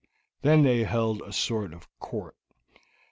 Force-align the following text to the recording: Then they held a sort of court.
Then 0.41 0.63
they 0.63 0.83
held 0.83 1.21
a 1.21 1.31
sort 1.31 1.73
of 1.73 1.87
court. 1.99 2.35